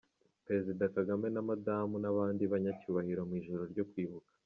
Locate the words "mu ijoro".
3.29-3.63